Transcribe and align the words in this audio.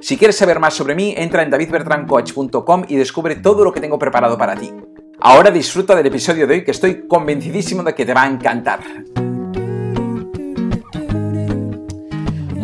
Si 0.00 0.16
quieres 0.16 0.36
saber 0.36 0.60
más 0.60 0.74
sobre 0.74 0.94
mí, 0.94 1.14
entra 1.16 1.42
en 1.42 1.50
davidbertrancoach.com 1.50 2.84
y 2.88 2.96
descubre 2.96 3.36
todo 3.36 3.64
lo 3.64 3.72
que 3.72 3.80
tengo 3.80 3.98
preparado 3.98 4.38
para 4.38 4.54
ti. 4.54 4.72
Ahora 5.20 5.50
disfruta 5.50 5.96
del 5.96 6.06
episodio 6.06 6.46
de 6.46 6.54
hoy 6.54 6.64
que 6.64 6.70
estoy 6.70 7.08
convencidísimo 7.08 7.82
de 7.82 7.94
que 7.94 8.06
te 8.06 8.14
va 8.14 8.22
a 8.22 8.28
encantar. 8.28 8.80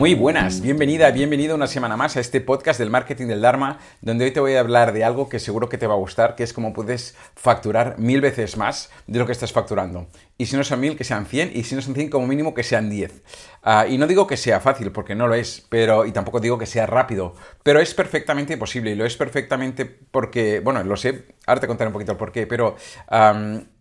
Muy 0.05 0.13
buenas, 0.13 0.61
bienvenida, 0.61 1.11
bienvenido 1.13 1.55
una 1.55 1.67
semana 1.67 1.97
más 1.97 2.19
a 2.19 2.21
este 2.21 2.43
podcast 2.43 2.79
del 2.79 2.91
marketing 2.91 3.27
del 3.27 3.41
Dharma, 3.41 3.79
donde 4.03 4.27
hoy 4.27 4.33
te 4.33 4.41
voy 4.41 4.53
a 4.53 4.61
hablar 4.61 4.93
de 4.93 5.03
algo 5.03 5.31
que 5.31 5.39
seguro 5.39 5.71
que 5.71 5.79
te 5.79 5.87
va 5.87 5.95
a 5.95 5.97
gustar, 5.97 6.37
que 6.37 6.43
es 6.43 6.53
cómo 6.53 6.75
puedes 6.75 7.17
facturar 7.35 7.99
mil 7.99 8.21
veces 8.21 8.59
más 8.59 8.91
de 9.07 9.19
lo 9.19 9.25
que 9.25 9.33
estás 9.33 9.53
facturando. 9.53 10.07
Y 10.37 10.45
si 10.45 10.59
no 10.59 10.65
son 10.65 10.81
mil, 10.81 10.99
que 10.99 11.05
sean 11.05 11.25
cien, 11.25 11.51
y 11.55 11.65
si 11.65 11.75
no 11.75 11.81
son 11.81 11.95
cien, 11.95 12.11
como 12.11 12.27
mínimo 12.27 12.53
que 12.53 12.63
sean 12.63 12.91
diez. 12.91 13.23
Ah, 13.63 13.87
y 13.89 13.97
no 13.97 14.07
digo 14.07 14.27
que 14.27 14.37
sea 14.37 14.61
fácil, 14.61 14.93
porque 14.93 15.15
no 15.15 15.27
lo 15.27 15.35
es, 15.37 15.65
pero, 15.71 16.05
y 16.05 16.13
tampoco 16.13 16.39
digo 16.39 16.59
que 16.59 16.67
sea 16.67 16.85
rápido, 16.85 17.35
pero 17.63 17.81
es 17.81 17.95
perfectamente 17.95 18.59
posible, 18.59 18.91
y 18.91 18.97
lo 18.97 19.07
es 19.07 19.17
perfectamente 19.17 19.87
porque, 19.87 20.61
bueno, 20.61 20.85
lo 20.85 20.99
sé, 20.99 21.29
ahora 21.47 21.63
te 21.63 21.67
contaré 21.67 21.89
un 21.89 21.95
poquito 21.95 22.13
el 22.13 22.19
por 22.19 22.31
qué, 22.31 22.47
pero 22.47 22.77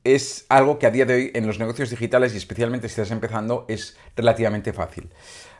es 0.06 0.46
algo 0.48 0.80
que 0.80 0.88
a 0.88 0.92
día 0.92 1.06
de 1.06 1.16
hoy 1.16 1.32
en 1.34 1.46
los 1.46 1.60
negocios 1.60 1.90
digitales, 1.90 2.34
y 2.34 2.38
especialmente 2.38 2.88
si 2.88 2.94
estás 2.94 3.12
empezando, 3.12 3.66
es 3.68 3.98
relativamente 4.16 4.72
fácil 4.72 5.10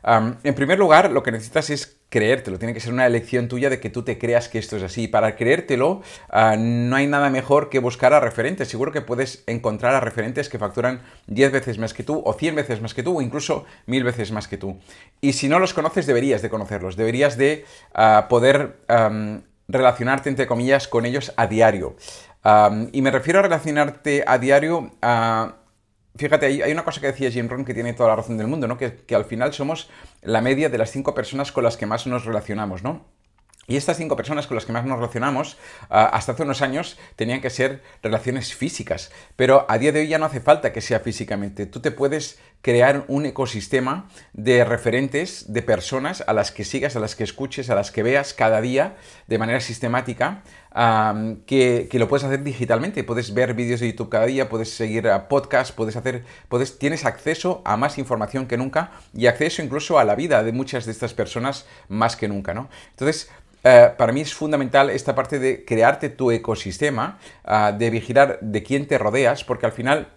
en 0.06 0.54
primer 0.54 0.78
lugar, 0.78 1.10
lo 1.10 1.22
que 1.22 1.32
necesitas 1.32 1.70
es 1.70 1.96
creértelo. 2.10 2.58
Tiene 2.58 2.74
que 2.74 2.80
ser 2.80 2.92
una 2.92 3.06
elección 3.06 3.48
tuya 3.48 3.70
de 3.70 3.80
que 3.80 3.90
tú 3.90 4.02
te 4.02 4.18
creas 4.18 4.48
que 4.48 4.58
esto 4.58 4.76
es 4.76 4.82
así. 4.82 5.08
Para 5.08 5.34
creértelo, 5.34 6.02
ah, 6.28 6.56
no 6.56 6.94
hay 6.94 7.06
nada 7.06 7.30
mejor 7.30 7.70
que 7.70 7.78
buscar 7.78 8.12
a 8.12 8.20
referentes. 8.20 8.68
Seguro 8.68 8.92
que 8.92 9.00
puedes 9.00 9.42
encontrar 9.46 9.94
a 9.94 10.00
referentes 10.00 10.48
que 10.48 10.58
facturan 10.58 11.00
10 11.26 11.52
veces 11.52 11.78
más 11.78 11.94
que 11.94 12.02
tú, 12.02 12.22
o 12.24 12.34
100 12.34 12.54
veces 12.54 12.80
más 12.80 12.94
que 12.94 13.02
tú, 13.02 13.18
o 13.18 13.22
incluso 13.22 13.64
1000 13.86 14.04
veces 14.04 14.30
más 14.30 14.46
que 14.46 14.58
tú. 14.58 14.78
Y 15.20 15.32
si 15.32 15.48
no 15.48 15.58
los 15.58 15.74
conoces, 15.74 16.06
deberías 16.06 16.42
de 16.42 16.50
conocerlos. 16.50 16.96
Deberías 16.96 17.36
de 17.36 17.64
ah, 17.94 18.26
poder 18.28 18.76
relacionarte, 19.66 20.28
entre 20.28 20.46
comillas, 20.46 20.86
con 20.86 21.06
ellos 21.06 21.32
a 21.36 21.46
diario. 21.46 21.96
y 22.92 23.02
me 23.02 23.10
refiero 23.10 23.38
a 23.38 23.42
relacionarte 23.42 24.22
a 24.26 24.38
diario 24.38 24.92
a 25.00 25.54
Fíjate, 26.16 26.46
hay, 26.46 26.72
una 26.72 26.84
cosa 26.84 27.00
que 27.00 27.08
decía 27.08 27.30
Jim 27.30 27.48
Rohn 27.48 27.64
que 27.64 27.74
tiene 27.74 27.92
toda 27.92 28.10
la 28.10 28.16
razón 28.16 28.36
del 28.36 28.46
mundo, 28.46 28.68
¿no? 28.68 28.78
Que, 28.78 28.98
que 29.04 29.16
al 29.16 29.24
final 29.24 29.52
somos 29.52 29.90
la 30.22 30.40
media 30.40 30.68
de 30.68 30.78
las 30.78 30.92
cinco 30.92 31.12
personas 31.12 31.50
con 31.50 31.64
las 31.64 31.76
que 31.76 31.86
más 31.86 32.06
nos 32.06 32.24
relacionamos, 32.24 32.84
¿no? 32.84 33.04
Y 33.66 33.76
estas 33.76 33.96
cinco 33.96 34.16
personas 34.16 34.46
con 34.46 34.56
las 34.56 34.66
que 34.66 34.72
más 34.72 34.84
nos 34.84 34.98
relacionamos, 34.98 35.56
ah, 35.88 36.04
hasta 36.04 36.32
hace 36.32 36.42
unos 36.42 36.60
años, 36.60 36.98
tenían 37.16 37.40
que 37.40 37.50
ser 37.50 37.82
relaciones 38.02 38.54
físicas. 38.54 39.10
Pero 39.36 39.64
a 39.68 39.78
día 39.78 39.92
de 39.92 40.00
hoy 40.00 40.08
ya 40.08 40.18
no 40.18 40.26
hace 40.26 40.40
falta 40.40 40.72
que 40.72 40.82
sea 40.82 41.00
físicamente. 41.00 41.66
Tú 41.66 41.80
te 41.80 41.90
puedes 41.90 42.38
crear 42.64 43.04
un 43.08 43.26
ecosistema 43.26 44.08
de 44.32 44.64
referentes, 44.64 45.52
de 45.52 45.60
personas 45.60 46.24
a 46.26 46.32
las 46.32 46.50
que 46.50 46.64
sigas, 46.64 46.96
a 46.96 46.98
las 46.98 47.14
que 47.14 47.22
escuches, 47.22 47.68
a 47.68 47.74
las 47.74 47.90
que 47.90 48.02
veas 48.02 48.32
cada 48.32 48.62
día 48.62 48.96
de 49.26 49.36
manera 49.36 49.60
sistemática, 49.60 50.42
que, 51.44 51.88
lo 51.92 52.08
puedes 52.08 52.24
hacer 52.24 52.42
digitalmente. 52.42 53.04
Puedes 53.04 53.34
ver 53.34 53.52
vídeos 53.52 53.80
de 53.80 53.90
YouTube 53.90 54.08
cada 54.08 54.24
día, 54.24 54.48
puedes 54.48 54.70
seguir 54.70 55.06
podcasts, 55.28 55.74
puedes 55.74 55.94
hacer, 55.94 56.24
puedes, 56.48 56.78
tienes 56.78 57.04
acceso 57.04 57.60
a 57.66 57.76
más 57.76 57.98
información 57.98 58.46
que 58.46 58.56
nunca 58.56 58.92
y 59.12 59.26
acceso 59.26 59.60
incluso 59.60 59.98
a 59.98 60.04
la 60.04 60.14
vida 60.14 60.42
de 60.42 60.52
muchas 60.52 60.86
de 60.86 60.92
estas 60.92 61.12
personas 61.12 61.66
más 61.88 62.16
que 62.16 62.28
nunca, 62.28 62.54
¿no? 62.54 62.70
Entonces, 62.92 63.30
eh, 63.62 63.90
para 63.98 64.10
mí 64.14 64.22
es 64.22 64.32
fundamental 64.32 64.88
esta 64.88 65.14
parte 65.14 65.38
de 65.38 65.66
crearte 65.66 66.08
tu 66.08 66.30
ecosistema, 66.30 67.18
ah, 67.44 67.72
de 67.72 67.90
vigilar 67.90 68.38
de 68.40 68.62
quién 68.62 68.88
te 68.88 68.96
rodeas, 68.96 69.44
porque 69.44 69.66
al 69.66 69.72
final 69.72 70.08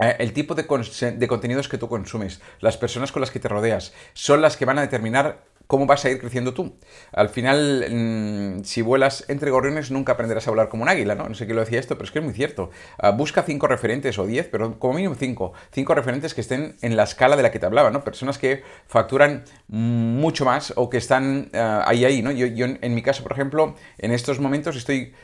el 0.00 0.32
tipo 0.32 0.54
de, 0.54 0.64
de, 0.64 1.28
contenidos 1.28 1.68
que 1.68 1.78
tú 1.78 1.88
consumes, 1.88 2.40
las 2.60 2.76
personas 2.76 3.12
con 3.12 3.20
las 3.20 3.30
que 3.30 3.40
te 3.40 3.48
rodeas, 3.48 3.92
son 4.14 4.40
las 4.40 4.56
que 4.56 4.64
van 4.64 4.78
a 4.78 4.82
determinar 4.82 5.44
¿cómo 5.70 5.86
vas 5.86 6.04
a 6.04 6.10
ir 6.10 6.18
creciendo 6.18 6.52
tú? 6.52 6.74
Al 7.12 7.28
final, 7.28 7.86
mm, 7.88 8.64
si 8.64 8.82
vuelas 8.82 9.24
entre 9.28 9.52
gorriones, 9.52 9.92
nunca 9.92 10.14
aprenderás 10.14 10.48
a 10.48 10.50
volar 10.50 10.68
como 10.68 10.82
un 10.82 10.88
águila, 10.88 11.14
¿no? 11.14 11.28
No 11.28 11.34
sé 11.36 11.44
quién 11.46 11.54
lo 11.54 11.62
decía 11.62 11.78
esto, 11.78 11.94
pero 11.94 12.06
es 12.06 12.10
que 12.10 12.18
es 12.18 12.24
muy 12.24 12.34
cierto. 12.34 12.70
Ah, 12.98 13.12
busca 13.12 13.44
cinco 13.44 13.68
referentes 13.68 14.18
o 14.18 14.26
diez, 14.26 14.48
pero 14.50 14.80
como 14.80 14.94
mínimo 14.94 15.14
cinco. 15.14 15.52
Cinco 15.70 15.94
referentes 15.94 16.34
que 16.34 16.40
estén 16.40 16.74
en 16.82 16.96
la 16.96 17.04
escala 17.04 17.36
de 17.36 17.44
la 17.44 17.52
que 17.52 17.60
te 17.60 17.66
hablaba, 17.66 17.92
¿no? 17.92 18.02
Personas 18.02 18.36
que 18.36 18.64
facturan 18.88 19.44
mucho 19.68 20.44
más 20.44 20.72
o 20.74 20.90
que 20.90 20.98
están 20.98 21.50
ah, 21.54 21.84
ahí, 21.86 22.04
ahí, 22.04 22.20
¿no? 22.20 22.32
Yo, 22.32 22.46
yo, 22.46 22.66
en 22.66 22.94
mi 22.94 23.02
caso, 23.02 23.22
por 23.22 23.30
ejemplo, 23.30 23.76
en 23.98 24.10
estos 24.10 24.40
momentos 24.40 24.74
estoy 24.74 25.14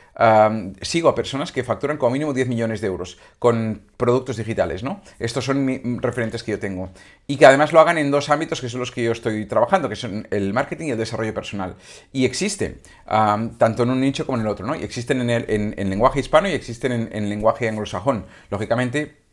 sigo 0.81 1.09
a 1.09 1.15
personas 1.15 1.51
que 1.51 1.63
facturan 1.63 1.97
como 1.97 2.11
mínimo 2.11 2.33
10 2.33 2.47
millones 2.47 2.81
de 2.81 2.87
euros 2.87 3.19
con 3.37 3.81
productos 3.97 4.37
digitales, 4.37 4.81
¿no? 4.81 5.01
Estos 5.19 5.45
son 5.45 5.63
mis 5.63 5.81
referentes 6.01 6.43
que 6.43 6.51
yo 6.51 6.59
tengo. 6.59 6.89
Y 7.27 7.37
que 7.37 7.45
además 7.45 7.71
lo 7.71 7.79
hagan 7.79 7.97
en 7.97 8.09
dos 8.09 8.29
ámbitos 8.29 8.61
que 8.61 8.69
son 8.69 8.79
los 8.79 8.91
que 8.91 9.03
yo 9.03 9.11
estoy 9.11 9.45
trabajando, 9.45 9.89
que 9.89 9.95
son 9.95 10.27
el 10.31 10.53
marketing 10.53 10.87
y 10.87 10.91
el 10.91 10.97
desarrollo 10.97 11.33
personal. 11.33 11.75
Y 12.11 12.25
existen, 12.25 12.79
tanto 13.05 13.83
en 13.83 13.89
un 13.89 14.01
nicho 14.01 14.25
como 14.25 14.39
en 14.39 14.45
el 14.45 14.47
otro, 14.47 14.65
¿no? 14.65 14.75
Y 14.75 14.83
existen 14.83 15.21
en, 15.21 15.29
el, 15.29 15.45
en, 15.77 15.89
lenguaje 15.89 16.19
hispano 16.19 16.49
y 16.49 16.53
existen 16.53 16.91
en, 16.91 17.09
en 17.11 17.29
lenguaje 17.29 17.69
anglosajón. 17.69 18.25
Lógicamente, 18.49 19.26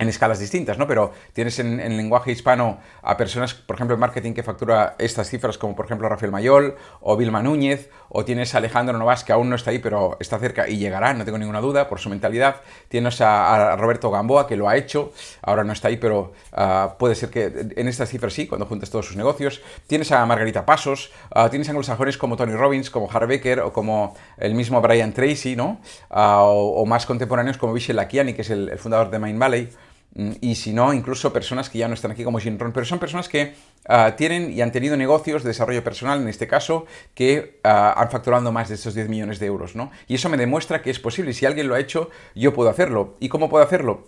en 0.00 0.08
escalas 0.08 0.38
distintas, 0.38 0.78
¿no? 0.78 0.86
Pero 0.86 1.12
tienes 1.34 1.58
en, 1.58 1.76
lenguaje 1.96 2.32
hispano 2.32 2.78
a 3.02 3.18
personas, 3.18 3.52
por 3.52 3.76
ejemplo, 3.76 3.94
en 3.94 4.00
marketing 4.00 4.32
que 4.32 4.42
factura 4.42 4.96
estas 4.98 5.28
cifras, 5.28 5.58
como 5.58 5.76
por 5.76 5.84
ejemplo 5.84 6.08
Rafael 6.08 6.32
Mayol 6.32 6.74
o 7.02 7.18
Vilma 7.18 7.42
Núñez, 7.42 7.90
o 8.08 8.24
tienes 8.24 8.54
a 8.54 8.58
Alejandro 8.58 8.96
Novas, 8.96 9.24
que 9.24 9.32
aún 9.32 9.50
no 9.50 9.56
está 9.56 9.70
ahí, 9.70 9.78
pero 9.78 10.16
está 10.18 10.38
cerca 10.38 10.68
y 10.68 10.78
llegará, 10.78 11.12
no 11.12 11.26
tengo 11.26 11.36
ninguna 11.36 11.60
duda, 11.60 11.86
por 11.86 12.00
su 12.00 12.08
mentalidad. 12.08 12.62
Tienes 12.88 13.20
a, 13.20 13.76
Roberto 13.76 14.10
Gamboa, 14.10 14.46
que 14.46 14.56
lo 14.56 14.70
ha 14.70 14.76
hecho, 14.76 15.12
ahora 15.42 15.64
no 15.64 15.74
está 15.74 15.88
ahí, 15.88 15.98
pero 15.98 16.32
ah, 16.52 16.96
puede 16.98 17.14
ser 17.14 17.28
que 17.28 17.52
en 17.76 17.86
estas 17.86 18.08
cifras 18.08 18.32
sí, 18.32 18.46
cuando 18.46 18.64
juntes 18.64 18.88
todos 18.88 19.04
sus 19.04 19.16
negocios. 19.16 19.60
Tienes 19.86 20.12
a 20.12 20.24
Margarita 20.24 20.64
Pasos, 20.64 21.12
uh, 21.36 21.50
tienes 21.50 21.68
anglosajones 21.68 22.16
como 22.16 22.36
Tony 22.36 22.54
Robbins, 22.54 22.88
como 22.88 23.10
Harry 23.12 23.26
Becker, 23.26 23.60
o 23.60 23.72
como 23.74 24.16
el 24.38 24.54
mismo 24.54 24.80
Brian 24.80 25.12
Tracy, 25.12 25.56
¿no? 25.56 25.78
Ah, 26.08 26.40
o, 26.44 26.86
más 26.86 27.04
contemporáneos 27.04 27.58
como 27.58 27.74
Vishal 27.74 27.96
Lakiani, 27.96 28.32
que 28.32 28.42
es 28.42 28.50
el, 28.50 28.70
el 28.70 28.78
fundador 28.78 29.10
de 29.10 29.18
Mind 29.18 29.38
Valley. 29.38 29.68
Mm, 30.14 30.32
y 30.40 30.54
si 30.56 30.72
no, 30.72 30.92
incluso 30.92 31.32
personas 31.32 31.70
que 31.70 31.78
ya 31.78 31.88
no 31.88 31.94
están 31.94 32.10
aquí 32.10 32.24
como 32.24 32.40
Jim 32.40 32.58
pero 32.58 32.84
son 32.84 32.98
personas 32.98 33.28
que 33.28 33.54
ah, 33.88 34.14
tienen 34.16 34.52
y 34.52 34.60
han 34.60 34.72
tenido 34.72 34.96
negocios 34.96 35.42
de 35.42 35.48
desarrollo 35.50 35.84
personal, 35.84 36.20
en 36.20 36.28
este 36.28 36.46
caso, 36.48 36.86
que 37.14 37.60
ah, 37.64 37.94
han 37.96 38.10
facturado 38.10 38.50
más 38.52 38.68
de 38.68 38.74
estos 38.74 38.94
10 38.94 39.08
millones 39.08 39.38
de 39.38 39.46
euros, 39.46 39.76
¿no? 39.76 39.90
Y 40.08 40.16
eso 40.16 40.28
me 40.28 40.36
demuestra 40.36 40.82
que 40.82 40.90
es 40.90 40.98
posible, 40.98 41.30
y 41.30 41.34
si 41.34 41.46
alguien 41.46 41.68
lo 41.68 41.74
ha 41.74 41.80
hecho, 41.80 42.10
yo 42.34 42.52
puedo 42.52 42.70
hacerlo. 42.70 43.16
¿Y 43.20 43.28
cómo 43.28 43.48
puedo 43.48 43.64
hacerlo? 43.64 44.04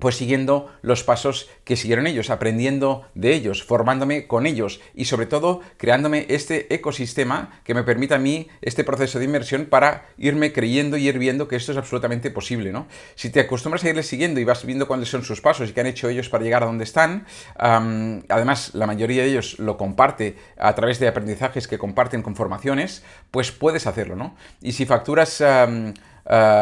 Pues 0.00 0.16
siguiendo 0.16 0.72
los 0.82 1.04
pasos 1.04 1.48
que 1.64 1.76
siguieron 1.76 2.06
ellos, 2.08 2.30
aprendiendo 2.30 3.04
de 3.14 3.34
ellos, 3.34 3.62
formándome 3.62 4.26
con 4.26 4.46
ellos 4.46 4.80
y 4.94 5.04
sobre 5.04 5.26
todo 5.26 5.60
creándome 5.76 6.26
este 6.28 6.74
ecosistema 6.74 7.60
que 7.62 7.74
me 7.74 7.84
permita 7.84 8.16
a 8.16 8.18
mí 8.18 8.48
este 8.62 8.82
proceso 8.82 9.18
de 9.18 9.26
inversión 9.26 9.66
para 9.66 10.06
irme 10.18 10.52
creyendo 10.52 10.96
y 10.96 11.06
ir 11.06 11.18
viendo 11.18 11.46
que 11.46 11.56
esto 11.56 11.72
es 11.72 11.78
absolutamente 11.78 12.30
posible, 12.30 12.72
¿no? 12.72 12.88
Si 13.14 13.30
te 13.30 13.40
acostumbras 13.40 13.84
a 13.84 13.90
irles 13.90 14.08
siguiendo 14.08 14.40
y 14.40 14.44
vas 14.44 14.64
viendo 14.64 14.88
cuáles 14.88 15.08
son 15.08 15.22
sus 15.22 15.40
pasos 15.40 15.68
y 15.68 15.72
qué 15.72 15.80
han 15.80 15.86
hecho 15.86 16.08
ellos 16.08 16.28
para 16.28 16.42
llegar 16.42 16.62
a 16.62 16.66
donde 16.66 16.84
están, 16.84 17.26
además 17.56 18.74
la 18.74 18.86
mayoría 18.86 19.22
de 19.22 19.28
ellos 19.28 19.58
lo 19.58 19.76
comparte 19.76 20.36
a 20.58 20.74
través 20.74 20.98
de 20.98 21.08
aprendizajes 21.08 21.68
que 21.68 21.78
comparten 21.78 22.22
con 22.22 22.34
formaciones, 22.34 23.04
pues 23.30 23.52
puedes 23.52 23.86
hacerlo, 23.86 24.16
¿no? 24.16 24.34
Y 24.62 24.72
si 24.72 24.86
facturas... 24.86 25.44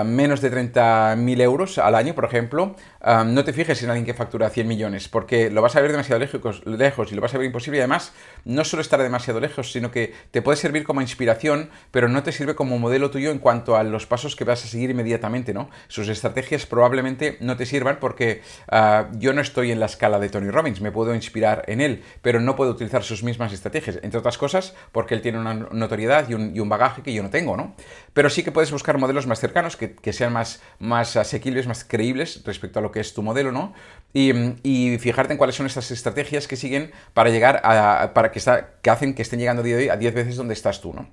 Menos 0.06 0.40
de 0.40 0.50
30.000 0.50 1.40
euros 1.42 1.76
al 1.76 1.94
año, 1.94 2.14
por 2.14 2.24
ejemplo, 2.24 2.74
no 3.04 3.44
te 3.44 3.52
fijes 3.52 3.82
en 3.82 3.90
alguien 3.90 4.06
que 4.06 4.14
factura 4.14 4.48
100 4.48 4.66
millones, 4.66 5.08
porque 5.08 5.50
lo 5.50 5.60
vas 5.62 5.76
a 5.76 5.80
ver 5.80 5.90
demasiado 5.90 6.18
lejos, 6.20 7.12
y 7.12 7.14
lo 7.14 7.20
vas 7.20 7.34
a 7.34 7.38
ver 7.38 7.46
imposible. 7.46 7.78
Además, 7.80 8.12
no 8.44 8.64
solo 8.64 8.82
estar 8.82 9.02
demasiado 9.02 9.40
lejos, 9.40 9.72
sino 9.72 9.90
que 9.90 10.14
te 10.30 10.42
puede 10.42 10.56
servir 10.56 10.84
como 10.84 11.00
inspiración, 11.00 11.70
pero 11.90 12.08
no 12.08 12.22
te 12.22 12.32
sirve 12.32 12.54
como 12.54 12.78
modelo 12.78 13.10
tuyo 13.10 13.30
en 13.30 13.38
cuanto 13.38 13.76
a 13.76 13.82
los 13.82 14.06
pasos 14.06 14.36
que 14.36 14.44
vas 14.44 14.64
a 14.64 14.68
seguir 14.68 14.90
inmediatamente, 14.90 15.52
¿no? 15.52 15.70
Sus 15.88 16.08
estrategias 16.08 16.66
probablemente 16.66 17.36
no 17.40 17.56
te 17.56 17.66
sirvan 17.66 17.98
porque 18.00 18.42
eh, 18.70 19.06
yo 19.14 19.32
no 19.32 19.40
estoy 19.40 19.72
en 19.72 19.80
la 19.80 19.86
escala 19.86 20.18
de 20.18 20.28
Tony 20.28 20.50
Robbins, 20.50 20.80
me 20.80 20.92
puedo 20.92 21.14
inspirar 21.14 21.64
en 21.66 21.80
él, 21.80 22.02
pero 22.22 22.40
no 22.40 22.56
puedo 22.56 22.70
utilizar 22.70 23.02
sus 23.02 23.22
mismas 23.22 23.52
estrategias, 23.52 23.98
entre 24.02 24.18
otras 24.18 24.38
cosas 24.38 24.74
porque 24.92 25.14
él 25.14 25.22
tiene 25.22 25.38
una 25.38 25.54
notoriedad 25.54 26.28
y 26.28 26.34
un, 26.34 26.68
bagaje 26.68 27.02
que 27.02 27.12
yo 27.12 27.22
no 27.22 27.30
tengo, 27.30 27.56
¿no? 27.56 27.74
Pero 28.12 28.28
sí 28.28 28.42
que 28.42 28.52
puedes 28.52 28.70
buscar 28.70 28.98
modelos 28.98 29.26
más 29.26 29.40
cercanos 29.40 29.48
cercanos, 29.48 29.76
que, 29.76 30.12
sean 30.12 30.32
más, 30.32 30.60
más 30.78 31.16
asequibles, 31.16 31.66
más 31.66 31.84
creíbles 31.84 32.42
respecto 32.44 32.78
a 32.78 32.82
lo 32.82 32.87
que 32.92 33.00
es 33.00 33.14
tu 33.14 33.22
modelo, 33.22 33.52
¿no? 33.52 33.72
Y, 34.12 34.98
fijarte 34.98 35.32
en 35.32 35.38
cuáles 35.38 35.54
son 35.54 35.66
estas 35.66 35.90
estrategias 35.90 36.48
que 36.48 36.56
siguen 36.56 36.90
para 37.14 37.30
llegar 37.30 37.60
a, 37.62 38.12
para 38.14 38.32
que, 38.32 38.38
está, 38.38 38.74
que 38.82 38.90
hacen 38.90 39.14
que 39.14 39.22
estén 39.22 39.38
llegando 39.38 39.62
a 39.62 39.64
día 39.64 39.76
de 39.76 39.82
hoy 39.82 39.88
a 39.90 39.96
10 39.96 40.14
veces 40.14 40.36
donde 40.36 40.54
estás 40.54 40.80
tú, 40.80 40.92
¿no? 40.94 41.08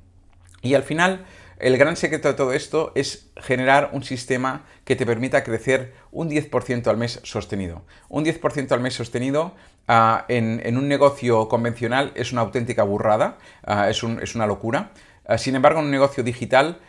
Y 0.62 0.74
al 0.74 0.84
final, 0.84 1.26
el 1.60 1.78
gran 1.78 1.96
secreto 1.96 2.28
de 2.28 2.34
todo 2.34 2.52
esto 2.52 2.92
es 2.96 3.30
generar 3.38 3.92
un 3.94 4.04
sistema 4.04 4.66
que 4.84 4.96
te 4.96 5.06
permita 5.06 5.44
crecer 5.44 5.94
un 6.12 6.30
10% 6.30 6.88
al 6.88 6.98
mes 6.98 7.22
sostenido. 7.24 7.84
Un 8.10 8.26
10% 8.26 8.72
al 8.72 8.82
mes 8.82 8.94
sostenido 8.94 9.54
ah, 9.88 10.26
en, 10.28 10.78
un 10.78 10.88
negocio 10.88 11.48
convencional 11.48 12.12
es 12.16 12.34
una 12.34 12.42
auténtica 12.42 12.84
burrada, 12.84 13.38
ah, 13.64 13.90
es, 13.90 14.04
una 14.04 14.48
locura. 14.48 14.92
Ah, 15.26 15.38
sin 15.38 15.56
embargo, 15.56 15.80
en 15.80 15.86
un 15.86 15.92
negocio 15.92 16.24
digital 16.24 16.80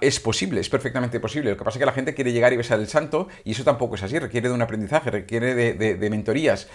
es 0.00 0.20
posible, 0.20 0.60
es 0.60 0.68
perfectamente 0.68 1.20
posible. 1.20 1.50
Lo 1.50 1.56
que 1.56 1.64
pasa 1.64 1.78
es 1.78 1.80
que 1.80 1.86
la 1.86 1.92
gente 1.92 2.14
quiere 2.14 2.32
llegar 2.32 2.52
y 2.52 2.56
besar 2.56 2.78
el 2.78 2.88
santo 2.88 3.28
y 3.44 3.52
eso 3.52 3.64
tampoco 3.64 3.96
es 3.96 4.02
así, 4.02 4.18
requiere 4.18 4.48
de 4.48 4.54
un 4.54 4.62
aprendizaje, 4.62 5.10
requiere 5.10 5.54
de, 5.54 6.10
mentorías. 6.10 6.68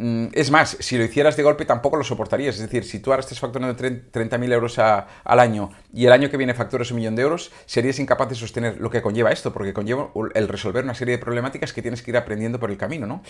Mm, 0.00 0.28
es 0.32 0.52
más, 0.52 0.76
si 0.78 0.96
lo 0.96 1.02
hicieras 1.02 1.36
de 1.36 1.42
golpe 1.42 1.64
tampoco 1.64 1.96
lo 1.96 2.04
soportarías. 2.04 2.54
Es 2.54 2.60
decir, 2.60 2.84
si 2.84 3.00
tú 3.00 3.10
ahora 3.10 3.20
estás 3.20 3.40
facturando 3.40 3.76
30.000 3.76 4.52
euros 4.52 4.78
al 4.78 5.40
año 5.40 5.70
y 5.92 6.06
el 6.06 6.12
año 6.12 6.30
que 6.30 6.36
viene 6.36 6.54
facturas 6.54 6.92
un 6.92 6.98
millón 6.98 7.16
de 7.16 7.22
euros, 7.22 7.50
serías 7.66 7.98
incapaz 7.98 8.28
de 8.28 8.36
sostener 8.36 8.80
lo 8.80 8.90
que 8.90 9.02
conlleva 9.02 9.32
esto, 9.32 9.52
porque 9.52 9.72
conlleva 9.74 10.10
el 10.34 10.46
resolver 10.46 10.84
una 10.84 10.94
serie 10.94 11.16
de 11.16 11.18
problemáticas 11.18 11.72
que 11.72 11.82
tienes 11.82 12.02
que 12.02 12.12
ir 12.12 12.16
aprendiendo 12.16 12.60
por 12.60 12.70
el 12.70 12.76
camino. 12.76 13.06
¿no? 13.06 13.22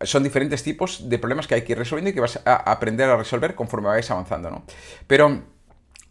son 0.00 0.22
diferentes 0.22 0.62
tipos 0.62 1.08
de 1.08 1.18
problemas 1.18 1.46
que 1.46 1.54
hay 1.54 1.62
que 1.62 1.72
ir 1.72 1.78
resolviendo 1.78 2.10
y 2.10 2.14
que 2.14 2.20
vas 2.20 2.40
a 2.46 2.54
aprender 2.72 3.10
a 3.10 3.16
resolver 3.18 3.54
conforme 3.54 3.88
vais 3.88 4.10
avanzando. 4.10 4.50
¿no? 4.50 4.64
Pero 5.06 5.42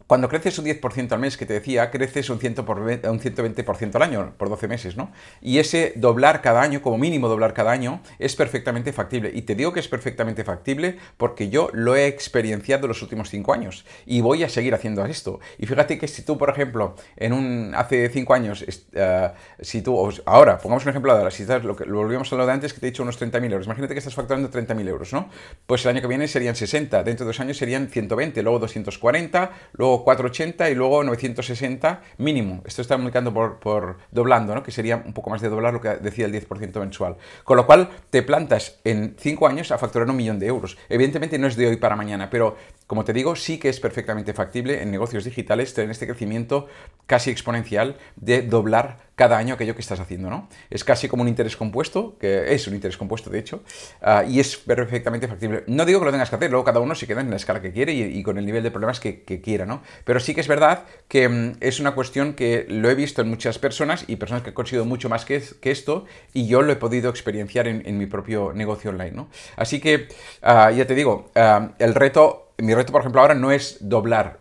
cuando 0.08 0.30
creces 0.30 0.58
un 0.58 0.64
10% 0.64 1.12
al 1.12 1.20
mes, 1.20 1.36
que 1.36 1.44
te 1.44 1.52
decía, 1.52 1.90
creces 1.90 2.30
un, 2.30 2.40
100 2.40 2.54
por, 2.54 2.80
un 2.80 2.88
120% 2.88 3.94
al 3.94 4.02
año, 4.02 4.32
por 4.38 4.48
12 4.48 4.66
meses, 4.66 4.96
¿no? 4.96 5.12
Y 5.42 5.58
ese 5.58 5.92
doblar 5.96 6.40
cada 6.40 6.62
año, 6.62 6.80
como 6.80 6.96
mínimo 6.96 7.28
doblar 7.28 7.52
cada 7.52 7.72
año, 7.72 8.00
es 8.18 8.34
perfectamente 8.34 8.94
factible. 8.94 9.30
Y 9.34 9.42
te 9.42 9.54
digo 9.54 9.74
que 9.74 9.80
es 9.80 9.88
perfectamente 9.88 10.44
factible 10.44 10.96
porque 11.18 11.50
yo 11.50 11.68
lo 11.74 11.94
he 11.94 12.06
experienciado 12.06 12.88
los 12.88 13.02
últimos 13.02 13.28
5 13.28 13.52
años 13.52 13.84
y 14.06 14.22
voy 14.22 14.44
a 14.44 14.48
seguir 14.48 14.74
haciendo 14.74 15.04
esto. 15.04 15.40
Y 15.58 15.66
fíjate 15.66 15.98
que 15.98 16.08
si 16.08 16.22
tú, 16.22 16.38
por 16.38 16.48
ejemplo, 16.48 16.96
en 17.16 17.34
un 17.34 17.74
hace 17.76 18.08
5 18.08 18.32
años, 18.32 18.62
uh, 18.62 19.28
si 19.60 19.82
tú, 19.82 20.10
ahora, 20.24 20.56
pongamos 20.56 20.84
un 20.84 20.88
ejemplo 20.88 21.12
de 21.12 21.18
ahora, 21.18 21.30
si 21.30 21.42
estás, 21.42 21.62
lo, 21.64 21.76
que, 21.76 21.84
lo 21.84 21.98
volvíamos 21.98 22.32
a 22.32 22.36
lo 22.36 22.46
de 22.46 22.52
antes 22.52 22.72
que 22.72 22.80
te 22.80 22.86
he 22.86 22.90
dicho 22.92 23.02
unos 23.02 23.20
30.000 23.20 23.52
euros, 23.52 23.66
imagínate 23.66 23.92
que 23.92 23.98
estás 23.98 24.14
facturando 24.14 24.50
30.000 24.50 24.88
euros, 24.88 25.12
¿no? 25.12 25.28
Pues 25.66 25.84
el 25.84 25.90
año 25.90 26.00
que 26.00 26.06
viene 26.06 26.28
serían 26.28 26.56
60, 26.56 27.02
dentro 27.02 27.26
de 27.26 27.28
dos 27.28 27.40
años 27.40 27.58
serían 27.58 27.88
120, 27.88 28.42
luego 28.42 28.60
240, 28.60 29.50
luego 29.72 29.97
480 30.04 30.70
y 30.70 30.74
luego 30.74 31.04
960 31.04 32.02
mínimo. 32.18 32.62
Esto 32.64 32.82
está 32.82 32.96
multiplicando 32.96 33.32
por, 33.32 33.96
doblando, 34.10 34.54
¿no? 34.54 34.62
que 34.62 34.70
sería 34.70 34.96
un 34.96 35.12
poco 35.12 35.30
más 35.30 35.40
de 35.40 35.48
doblar 35.48 35.74
lo 35.74 35.80
que 35.80 35.96
decía 35.96 36.26
el 36.26 36.32
10% 36.32 36.78
mensual. 36.80 37.16
Con 37.44 37.56
lo 37.56 37.66
cual 37.66 37.88
te 38.10 38.22
plantas 38.22 38.78
en 38.84 39.16
5 39.18 39.46
años 39.46 39.70
a 39.70 39.78
facturar 39.78 40.08
un 40.08 40.16
millón 40.16 40.38
de 40.38 40.46
euros. 40.46 40.78
Evidentemente 40.88 41.38
no 41.38 41.46
es 41.46 41.56
de 41.56 41.66
hoy 41.66 41.76
para 41.76 41.96
mañana, 41.96 42.30
pero 42.30 42.56
como 42.86 43.04
te 43.04 43.12
digo, 43.12 43.36
sí 43.36 43.58
que 43.58 43.68
es 43.68 43.80
perfectamente 43.80 44.32
factible 44.32 44.82
en 44.82 44.90
negocios 44.90 45.24
digitales 45.24 45.74
tener 45.74 45.90
este 45.90 46.06
crecimiento 46.06 46.68
casi 47.06 47.30
exponencial 47.30 47.96
de 48.16 48.42
doblar 48.42 49.07
cada 49.18 49.36
año 49.36 49.54
aquello 49.54 49.74
que 49.74 49.80
estás 49.80 49.98
haciendo, 49.98 50.30
¿no? 50.30 50.48
Es 50.70 50.84
casi 50.84 51.08
como 51.08 51.22
un 51.22 51.28
interés 51.28 51.56
compuesto, 51.56 52.16
que 52.20 52.54
es 52.54 52.68
un 52.68 52.74
interés 52.74 52.96
compuesto 52.96 53.30
de 53.30 53.40
hecho, 53.40 53.64
ah, 54.00 54.22
y 54.24 54.38
es 54.38 54.56
perfectamente 54.56 55.26
factible. 55.26 55.64
No 55.66 55.84
digo 55.84 55.98
que 55.98 56.06
lo 56.06 56.12
tengas 56.12 56.30
que 56.30 56.36
hacer, 56.36 56.50
luego 56.50 56.64
cada 56.64 56.78
uno 56.78 56.94
se 56.94 57.08
queda 57.08 57.20
en 57.20 57.28
la 57.28 57.36
escala 57.36 57.60
que 57.60 57.72
quiere 57.72 57.92
y, 57.92 58.22
con 58.22 58.38
el 58.38 58.46
nivel 58.46 58.62
de 58.62 58.70
problemas 58.70 59.00
que, 59.00 59.24
quiera, 59.42 59.66
¿no? 59.66 59.82
Pero 60.04 60.20
sí 60.20 60.34
que 60.34 60.40
es 60.40 60.48
verdad 60.48 60.84
que 61.08 61.28
mm, 61.28 61.56
es 61.60 61.80
una 61.80 61.96
cuestión 61.96 62.34
que 62.34 62.64
lo 62.68 62.88
he 62.88 62.94
visto 62.94 63.20
en 63.20 63.28
muchas 63.28 63.58
personas 63.58 64.04
y 64.06 64.16
personas 64.16 64.42
que 64.42 64.50
han 64.50 64.54
conseguido 64.54 64.84
mucho 64.84 65.08
más 65.08 65.24
que, 65.24 65.42
que 65.60 65.72
esto 65.72 66.06
y 66.32 66.46
yo 66.46 66.62
lo 66.62 66.72
he 66.72 66.76
podido 66.76 67.10
experienciar 67.10 67.66
en, 67.66 67.98
mi 67.98 68.06
propio 68.06 68.52
negocio 68.54 68.90
online, 68.90 69.10
¿no? 69.10 69.28
Así 69.56 69.80
que, 69.80 70.06
ah, 70.42 70.70
ya 70.70 70.86
te 70.86 70.94
digo, 70.94 71.30
ah, 71.34 71.72
el 71.80 71.94
reto 71.94 72.48
mi 72.58 72.74
reto, 72.74 72.92
por 72.92 73.02
ejemplo, 73.02 73.20
ahora 73.20 73.34
no 73.34 73.52
es 73.52 73.78
doblar 73.80 74.40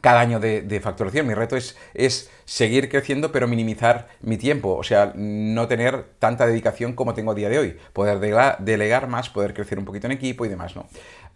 cada 0.00 0.20
año 0.20 0.40
de, 0.40 0.80
facturación. 0.82 1.26
Mi 1.26 1.34
reto 1.34 1.56
es, 1.56 2.30
seguir 2.46 2.88
creciendo, 2.88 3.30
pero 3.32 3.46
minimizar 3.46 4.08
mi 4.22 4.38
tiempo. 4.38 4.74
O 4.76 4.82
sea, 4.82 5.12
no 5.14 5.68
tener 5.68 6.04
tanta 6.18 6.46
dedicación 6.46 6.94
como 6.94 7.12
tengo 7.12 7.32
a 7.32 7.34
día 7.34 7.50
de 7.50 7.58
hoy. 7.58 7.76
Poder 7.92 8.18
delegar 8.60 9.08
más, 9.08 9.28
poder 9.28 9.52
crecer 9.52 9.78
un 9.78 9.84
poquito 9.84 10.06
en 10.06 10.12
equipo 10.12 10.46
y 10.46 10.48
demás, 10.48 10.74
¿no? 10.74 10.86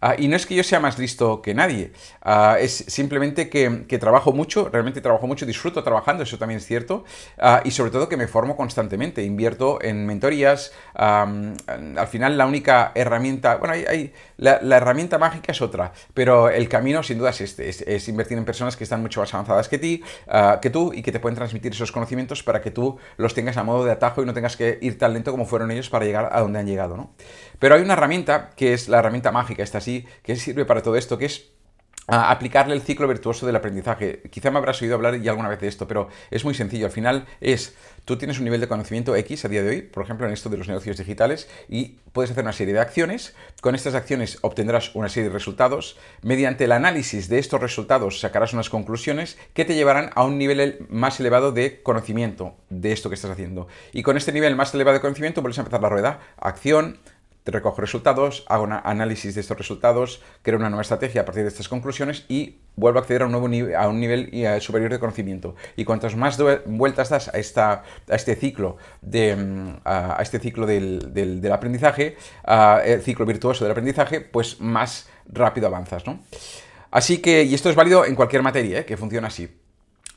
Ah, 0.03 0.15
y 0.17 0.27
no 0.27 0.35
es 0.35 0.47
que 0.47 0.55
yo 0.55 0.63
sea 0.63 0.79
más 0.79 0.97
listo 0.97 1.43
que 1.43 1.53
nadie, 1.53 1.91
ah, 2.23 2.57
es 2.59 2.85
simplemente 2.87 3.49
que, 3.49 3.69
trabajo 3.99 4.33
mucho, 4.33 4.67
realmente 4.67 4.99
trabajo 4.99 5.27
mucho, 5.27 5.45
disfruto 5.45 5.83
trabajando, 5.83 6.23
eso 6.23 6.39
también 6.39 6.57
es 6.57 6.65
cierto, 6.65 7.05
ah, 7.37 7.61
y 7.63 7.69
sobre 7.69 7.91
todo 7.91 8.09
que 8.09 8.17
me 8.17 8.27
formo 8.27 8.57
constantemente, 8.57 9.21
invierto 9.21 9.77
en 9.79 10.07
mentorías, 10.07 10.73
al 10.95 12.07
final 12.09 12.35
la 12.35 12.47
única 12.47 12.93
herramienta, 12.95 13.57
bueno, 13.57 13.75
hay, 13.75 14.11
la, 14.37 14.57
herramienta 14.75 15.19
mágica 15.19 15.51
es 15.51 15.61
otra, 15.61 15.93
pero 16.15 16.49
el 16.49 16.67
camino 16.67 17.03
sin 17.03 17.19
duda 17.19 17.29
es 17.29 17.41
este, 17.41 17.69
es, 17.69 18.07
invertir 18.07 18.39
en 18.39 18.45
personas 18.45 18.75
que 18.75 18.83
están 18.83 19.03
mucho 19.03 19.19
más 19.19 19.31
avanzadas 19.35 19.69
que 19.69 19.77
ti, 19.77 20.03
que 20.63 20.69
tú, 20.71 20.93
que 21.03 21.11
te 21.11 21.19
pueden 21.19 21.35
transmitir 21.35 21.71
esos 21.71 21.91
conocimientos 21.91 22.43
para 22.43 22.61
que 22.61 22.71
tú 22.71 22.97
los 23.17 23.33
tengas 23.33 23.57
a 23.57 23.63
modo 23.63 23.85
de 23.85 23.91
atajo 23.91 24.21
y 24.21 24.25
no 24.25 24.33
tengas 24.33 24.57
que 24.57 24.79
ir 24.81 24.97
tan 24.97 25.13
lento 25.13 25.31
como 25.31 25.45
fueron 25.45 25.71
ellos 25.71 25.89
para 25.89 26.05
llegar 26.05 26.29
a 26.31 26.41
donde 26.41 26.59
han 26.59 26.65
llegado, 26.65 26.97
¿no? 26.97 27.13
Pero 27.59 27.75
hay 27.75 27.81
una 27.81 27.93
herramienta 27.93 28.51
que 28.55 28.73
es 28.73 28.89
la 28.89 28.99
herramienta 28.99 29.31
mágica, 29.31 29.63
esta 29.63 29.81
sí, 29.81 30.05
que 30.23 30.35
sirve 30.35 30.65
para 30.65 30.81
todo 30.81 30.95
esto, 30.95 31.17
que 31.17 31.25
es 31.25 31.51
aplicarle 32.07 32.73
el 32.73 32.81
ciclo 32.81 33.07
virtuoso 33.07 33.45
del 33.45 33.55
aprendizaje. 33.55 34.21
Quizá 34.29 34.51
me 34.51 34.57
habrás 34.57 34.81
oído 34.81 34.95
hablar 34.95 35.19
ya 35.21 35.31
alguna 35.31 35.49
vez 35.49 35.59
de 35.59 35.67
esto, 35.67 35.87
pero 35.87 36.09
es 36.29 36.43
muy 36.43 36.53
sencillo. 36.53 36.85
Al 36.85 36.91
final 36.91 37.25
es, 37.39 37.75
tú 38.05 38.17
tienes 38.17 38.39
un 38.39 38.45
nivel 38.45 38.59
de 38.59 38.67
conocimiento 38.67 39.15
X 39.15 39.45
a 39.45 39.47
día 39.47 39.61
de 39.61 39.69
hoy, 39.69 39.81
por 39.81 40.03
ejemplo 40.03 40.27
en 40.27 40.33
esto 40.33 40.49
de 40.49 40.57
los 40.57 40.67
negocios 40.67 40.97
digitales, 40.97 41.49
y 41.69 41.99
puedes 42.11 42.31
hacer 42.31 42.43
una 42.43 42.53
serie 42.53 42.73
de 42.73 42.79
acciones. 42.79 43.35
Con 43.61 43.75
estas 43.75 43.95
acciones 43.95 44.39
obtendrás 44.41 44.93
una 44.95 45.09
serie 45.09 45.29
de 45.29 45.33
resultados. 45.33 45.97
Mediante 46.21 46.65
el 46.65 46.71
análisis 46.71 47.29
de 47.29 47.39
estos 47.39 47.61
resultados 47.61 48.19
sacarás 48.19 48.53
unas 48.53 48.69
conclusiones 48.69 49.37
que 49.53 49.65
te 49.65 49.75
llevarán 49.75 50.09
a 50.15 50.23
un 50.23 50.37
nivel 50.37 50.85
más 50.89 51.19
elevado 51.19 51.51
de 51.51 51.81
conocimiento 51.81 52.55
de 52.69 52.91
esto 52.91 53.09
que 53.09 53.15
estás 53.15 53.31
haciendo. 53.31 53.67
Y 53.93 54.03
con 54.03 54.17
este 54.17 54.33
nivel 54.33 54.55
más 54.55 54.73
elevado 54.73 54.95
de 54.95 55.01
conocimiento 55.01 55.41
puedes 55.41 55.57
empezar 55.57 55.81
la 55.81 55.89
rueda. 55.89 56.19
Acción, 56.37 56.99
recojo 57.45 57.81
resultados, 57.81 58.45
hago 58.47 58.63
un 58.63 58.73
análisis 58.73 59.35
de 59.35 59.41
estos 59.41 59.57
resultados, 59.57 60.21
creo 60.41 60.59
una 60.59 60.69
nueva 60.69 60.83
estrategia 60.83 61.21
a 61.21 61.25
partir 61.25 61.43
de 61.43 61.49
estas 61.49 61.67
conclusiones 61.67 62.25
y 62.29 62.57
vuelvo 62.75 62.99
a 62.99 63.01
acceder 63.01 63.23
a 63.23 63.25
un 63.25 63.31
nuevo 63.31 63.47
nivel, 63.47 63.75
a 63.75 63.87
un 63.87 63.99
nivel 63.99 64.29
eh, 64.31 64.59
superior 64.61 64.91
de 64.91 64.99
conocimiento. 64.99 65.55
Y 65.75 65.85
cuantas 65.85 66.15
más 66.15 66.37
vueltas 66.65 67.09
das 67.09 67.27
a, 67.29 67.39
esta, 67.39 67.83
a 68.09 68.15
este 68.15 68.35
ciclo, 68.35 68.77
de, 69.01 69.35
mm, 69.35 69.81
a 69.85 70.19
este 70.21 70.39
ciclo 70.39 70.65
del, 70.65 71.13
del, 71.13 71.51
aprendizaje, 71.51 72.17
el 72.85 73.01
ciclo 73.01 73.25
virtuoso 73.25 73.63
del 73.65 73.71
aprendizaje, 73.71 74.21
pues 74.21 74.59
más 74.61 75.09
rápido 75.27 75.67
avanzas. 75.67 76.05
¿no? 76.05 76.19
Así 76.91 77.19
que, 77.19 77.43
y 77.43 77.53
esto 77.53 77.69
es 77.69 77.75
válido 77.75 78.05
en 78.05 78.15
cualquier 78.15 78.43
materia, 78.43 78.79
¿eh? 78.79 78.85
que 78.85 78.97
funciona 78.97 79.29
así. 79.29 79.60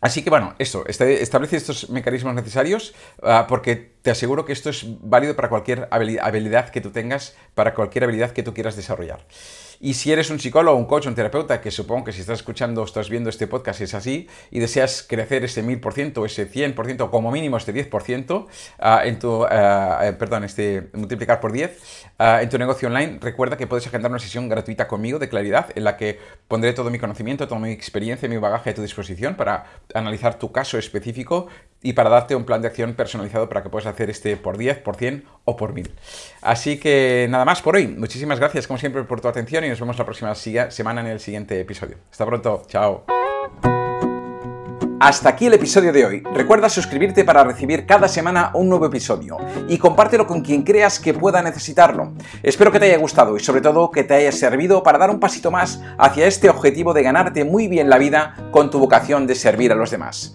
Así 0.04 0.20
que 0.20 0.28
bueno, 0.28 0.54
eso, 0.58 0.84
este, 0.87 1.23
establece 1.23 1.56
estos 1.56 1.88
mecanismos 1.88 2.34
necesarios 2.34 2.94
ah, 3.23 3.46
porque 3.49 3.75
te 4.02 4.11
aseguro 4.11 4.44
que 4.44 4.52
esto 4.52 4.68
es 4.68 4.84
válido 5.00 5.34
para 5.34 5.49
cualquier 5.49 5.88
habilidad 5.90 6.68
que 6.68 6.82
tú 6.82 6.90
tengas, 6.90 7.34
para 7.54 7.73
cualquier 7.73 8.04
habilidad 8.04 8.32
que 8.32 8.42
tú 8.42 8.52
quieras 8.52 8.76
desarrollar. 8.76 9.25
Y 9.84 9.92
si 9.92 10.10
eres 10.10 10.30
un 10.30 10.40
psicólogo, 10.40 10.78
un 10.78 10.86
coach, 10.86 11.08
un 11.08 11.14
terapeuta, 11.14 11.60
que 11.60 11.70
supongo 11.70 12.04
que 12.04 12.12
si 12.12 12.22
estás 12.22 12.38
escuchando 12.38 12.80
o 12.80 12.86
estás 12.86 13.10
viendo 13.10 13.28
este 13.28 13.46
podcast 13.46 13.82
es 13.82 13.92
así, 13.92 14.26
y 14.50 14.58
deseas 14.58 15.02
crecer 15.06 15.44
ese 15.44 15.62
1000%, 15.62 16.24
ese 16.24 16.50
100%, 16.50 17.02
o 17.02 17.10
como 17.10 17.30
mínimo 17.30 17.58
este 17.58 17.74
10%, 17.74 18.46
ah, 18.78 19.02
en 19.04 19.18
tu, 19.18 19.44
eh, 19.44 20.16
perdón, 20.18 20.44
este, 20.44 20.88
multiplicar 20.94 21.38
por 21.38 21.52
10, 21.52 21.78
ah, 22.18 22.40
en 22.40 22.48
tu 22.48 22.56
negocio 22.56 22.88
online, 22.88 23.18
recuerda 23.20 23.58
que 23.58 23.66
puedes 23.66 23.86
agendar 23.86 24.10
una 24.10 24.20
sesión 24.20 24.48
gratuita 24.48 24.88
conmigo 24.88 25.18
de 25.18 25.28
claridad, 25.28 25.66
en 25.74 25.84
la 25.84 25.98
que 25.98 26.18
pondré 26.48 26.72
todo 26.72 26.88
mi 26.88 26.98
conocimiento, 26.98 27.46
toda 27.46 27.60
mi 27.60 27.70
experiencia, 27.70 28.26
mi 28.26 28.38
bagaje 28.38 28.70
a 28.70 28.74
tu 28.74 28.80
disposición 28.80 29.34
para 29.34 29.66
analizar 29.92 30.38
tu 30.38 30.50
caso 30.50 30.78
específico 30.78 31.48
y 31.84 31.92
para 31.92 32.10
darte 32.10 32.34
un 32.34 32.44
plan 32.44 32.62
de 32.62 32.68
acción 32.68 32.94
personalizado 32.94 33.48
para 33.48 33.62
que 33.62 33.68
puedas 33.68 33.86
hacer 33.86 34.10
este 34.10 34.36
por 34.36 34.56
10, 34.56 34.78
por 34.78 34.96
100 34.96 35.24
o 35.44 35.56
por 35.56 35.74
1000. 35.74 35.92
Así 36.42 36.78
que 36.80 37.26
nada 37.30 37.44
más 37.44 37.62
por 37.62 37.76
hoy. 37.76 37.86
Muchísimas 37.86 38.40
gracias 38.40 38.66
como 38.66 38.78
siempre 38.78 39.04
por 39.04 39.20
tu 39.20 39.28
atención 39.28 39.64
y 39.64 39.68
nos 39.68 39.78
vemos 39.78 39.98
la 39.98 40.04
próxima 40.04 40.34
semana 40.34 41.02
en 41.02 41.06
el 41.08 41.20
siguiente 41.20 41.60
episodio. 41.60 41.98
Hasta 42.10 42.26
pronto. 42.26 42.62
Chao. 42.66 43.04
Hasta 45.04 45.28
aquí 45.28 45.44
el 45.44 45.52
episodio 45.52 45.92
de 45.92 46.06
hoy. 46.06 46.22
Recuerda 46.32 46.70
suscribirte 46.70 47.24
para 47.24 47.44
recibir 47.44 47.84
cada 47.84 48.08
semana 48.08 48.50
un 48.54 48.70
nuevo 48.70 48.86
episodio 48.86 49.36
y 49.68 49.76
compártelo 49.76 50.26
con 50.26 50.40
quien 50.40 50.62
creas 50.62 50.98
que 50.98 51.12
pueda 51.12 51.42
necesitarlo. 51.42 52.14
Espero 52.42 52.72
que 52.72 52.80
te 52.80 52.86
haya 52.86 52.96
gustado 52.96 53.36
y 53.36 53.40
sobre 53.40 53.60
todo 53.60 53.90
que 53.90 54.04
te 54.04 54.14
haya 54.14 54.32
servido 54.32 54.82
para 54.82 54.96
dar 54.96 55.10
un 55.10 55.20
pasito 55.20 55.50
más 55.50 55.82
hacia 55.98 56.26
este 56.26 56.48
objetivo 56.48 56.94
de 56.94 57.02
ganarte 57.02 57.44
muy 57.44 57.68
bien 57.68 57.90
la 57.90 57.98
vida 57.98 58.48
con 58.50 58.70
tu 58.70 58.78
vocación 58.78 59.26
de 59.26 59.34
servir 59.34 59.72
a 59.72 59.74
los 59.74 59.90
demás. 59.90 60.34